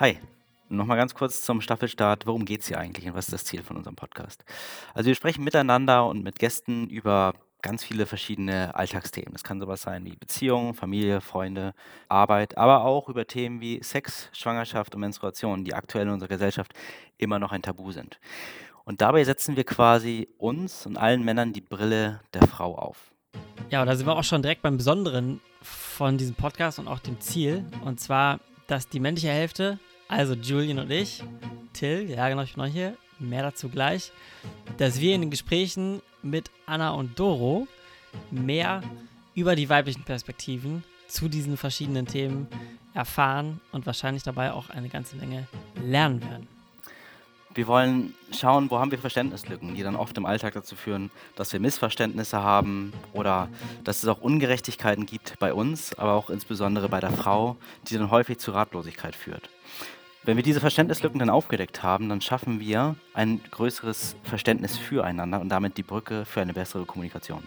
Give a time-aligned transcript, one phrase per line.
[0.00, 0.16] Hi,
[0.68, 2.24] nochmal ganz kurz zum Staffelstart.
[2.24, 4.44] Worum geht es hier eigentlich und was ist das Ziel von unserem Podcast?
[4.94, 9.32] Also wir sprechen miteinander und mit Gästen über ganz viele verschiedene Alltagsthemen.
[9.32, 11.74] Das kann sowas sein wie Beziehungen, Familie, Freunde,
[12.08, 16.74] Arbeit, aber auch über Themen wie Sex, Schwangerschaft und Menstruation, die aktuell in unserer Gesellschaft
[17.16, 18.20] immer noch ein Tabu sind.
[18.84, 23.10] Und dabei setzen wir quasi uns und allen Männern die Brille der Frau auf.
[23.70, 27.00] Ja, und da sind wir auch schon direkt beim Besonderen von diesem Podcast und auch
[27.00, 27.66] dem Ziel.
[27.84, 31.22] Und zwar, dass die männliche Hälfte, also Julian und ich,
[31.74, 34.10] Till, ja genau, ich bin noch hier, mehr dazu gleich,
[34.78, 37.68] dass wir in den Gesprächen mit Anna und Doro
[38.30, 38.82] mehr
[39.34, 42.48] über die weiblichen Perspektiven zu diesen verschiedenen Themen
[42.94, 45.46] erfahren und wahrscheinlich dabei auch eine ganze Menge
[45.84, 46.48] lernen werden.
[47.54, 51.52] Wir wollen schauen, wo haben wir Verständnislücken, die dann oft im Alltag dazu führen, dass
[51.52, 53.48] wir Missverständnisse haben oder
[53.84, 57.56] dass es auch Ungerechtigkeiten gibt bei uns, aber auch insbesondere bei der Frau,
[57.88, 59.48] die dann häufig zu Ratlosigkeit führt.
[60.28, 65.48] Wenn wir diese Verständnislücken dann aufgedeckt haben, dann schaffen wir ein größeres Verständnis füreinander und
[65.48, 67.44] damit die Brücke für eine bessere Kommunikation.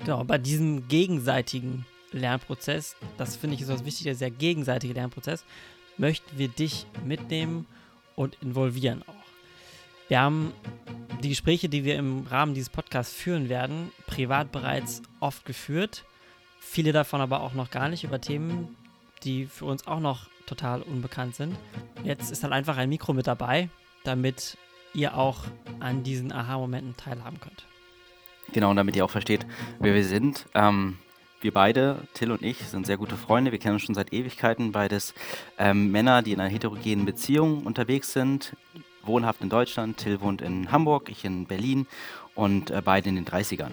[0.00, 5.46] Genau, bei diesem gegenseitigen Lernprozess, das finde ich ist was wichtig, der sehr gegenseitige Lernprozess,
[5.96, 7.64] möchten wir dich mitnehmen
[8.16, 9.24] und involvieren auch.
[10.08, 10.52] Wir haben
[11.22, 16.04] die Gespräche, die wir im Rahmen dieses Podcasts führen werden, privat bereits oft geführt.
[16.60, 18.76] Viele davon aber auch noch gar nicht über Themen,
[19.24, 21.56] die für uns auch noch total unbekannt sind.
[22.04, 23.68] Jetzt ist halt einfach ein Mikro mit dabei,
[24.04, 24.56] damit
[24.94, 25.44] ihr auch
[25.80, 27.66] an diesen Aha-Momenten teilhaben könnt.
[28.52, 29.46] Genau, und damit ihr auch versteht,
[29.78, 30.46] wer wir sind.
[30.54, 30.98] Ähm,
[31.40, 33.52] wir beide, Till und ich, sind sehr gute Freunde.
[33.52, 34.72] Wir kennen uns schon seit Ewigkeiten.
[34.72, 35.14] Beides
[35.58, 38.56] ähm, Männer, die in einer heterogenen Beziehung unterwegs sind.
[39.02, 39.98] Wohnhaft in Deutschland.
[39.98, 41.86] Till wohnt in Hamburg, ich in Berlin
[42.34, 43.70] und äh, beide in den 30ern.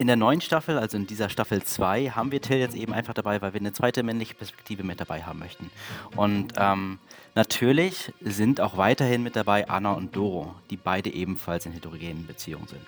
[0.00, 3.14] In der neuen Staffel, also in dieser Staffel 2, haben wir Till jetzt eben einfach
[3.14, 5.72] dabei, weil wir eine zweite männliche Perspektive mit dabei haben möchten.
[6.14, 7.00] Und ähm,
[7.34, 12.68] natürlich sind auch weiterhin mit dabei Anna und Doro, die beide ebenfalls in heterogenen Beziehungen
[12.68, 12.86] sind.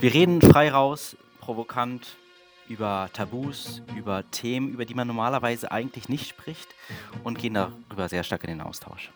[0.00, 2.16] Wir reden frei raus, provokant,
[2.68, 6.74] über Tabus, über Themen, über die man normalerweise eigentlich nicht spricht
[7.22, 9.12] und gehen darüber sehr stark in den Austausch.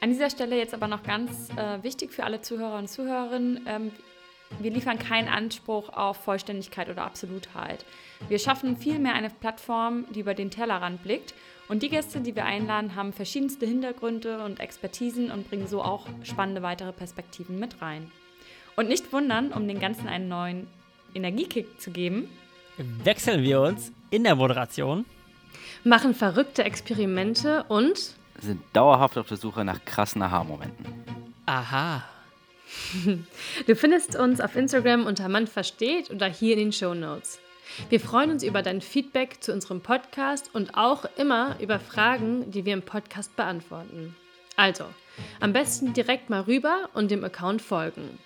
[0.00, 3.66] An dieser Stelle jetzt aber noch ganz äh, wichtig für alle Zuhörer und Zuhörerinnen.
[3.66, 3.92] Ähm,
[4.60, 7.84] wir liefern keinen Anspruch auf Vollständigkeit oder Absolutheit.
[8.28, 11.34] Wir schaffen vielmehr eine Plattform, die über den Tellerrand blickt.
[11.68, 16.06] Und die Gäste, die wir einladen, haben verschiedenste Hintergründe und Expertisen und bringen so auch
[16.22, 18.10] spannende weitere Perspektiven mit rein.
[18.76, 20.68] Und nicht wundern, um den Ganzen einen neuen
[21.14, 22.28] Energiekick zu geben,
[23.02, 25.06] wechseln wir uns in der Moderation,
[25.82, 30.86] machen verrückte Experimente und sind dauerhaft auf der Suche nach krassen Aha-Momenten.
[31.46, 32.04] Aha.
[33.66, 37.38] Du findest uns auf Instagram unter Mann versteht oder hier in den Show Notes.
[37.88, 42.64] Wir freuen uns über dein Feedback zu unserem Podcast und auch immer über Fragen, die
[42.64, 44.14] wir im Podcast beantworten.
[44.56, 44.84] Also,
[45.40, 48.18] am besten direkt mal rüber und dem Account folgen.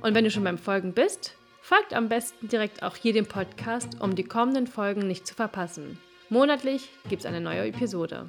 [0.00, 3.98] Und wenn du schon beim Folgen bist, Folgt am besten direkt auch hier dem Podcast,
[3.98, 5.98] um die kommenden Folgen nicht zu verpassen.
[6.28, 8.28] Monatlich gibt es eine neue Episode.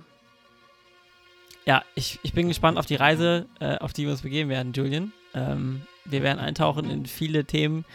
[1.65, 4.71] Ja, ich, ich bin gespannt auf die Reise, äh, auf die wir uns begeben werden,
[4.73, 5.11] Julian.
[5.33, 7.85] Ähm, wir werden eintauchen in viele Themen,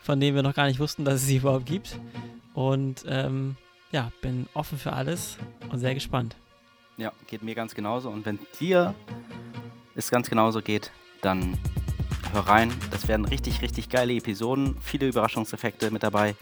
[0.00, 1.98] von denen wir noch gar nicht wussten, dass es sie überhaupt gibt.
[2.54, 3.56] Und ähm,
[3.90, 5.38] ja, bin offen für alles
[5.70, 6.36] und sehr gespannt.
[6.98, 8.10] Ja, geht mir ganz genauso.
[8.10, 8.94] Und wenn dir
[9.96, 11.58] es ganz genauso geht, dann
[12.32, 12.72] hör rein.
[12.92, 14.76] Das werden richtig, richtig geile Episoden.
[14.80, 16.36] Viele Überraschungseffekte mit dabei.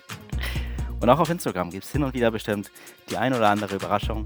[1.00, 2.70] Und auch auf Instagram gibt es hin und wieder bestimmt
[3.10, 4.24] die ein oder andere Überraschung,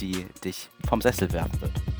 [0.00, 1.91] die dich vom Sessel werfen wird.